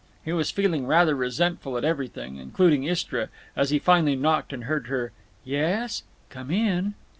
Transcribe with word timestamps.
He 0.25 0.33
was 0.33 0.49
feeling 0.49 0.87
rather 0.87 1.13
resentful 1.13 1.77
at 1.77 1.83
everything, 1.83 2.37
including 2.37 2.85
Istra, 2.85 3.29
as 3.55 3.69
he 3.69 3.77
finally 3.77 4.15
knocked 4.15 4.51
and 4.51 4.63
heard 4.63 4.87
her 4.87 5.11
"Yes? 5.45 6.01
Come 6.31 6.49
in." 6.49 6.95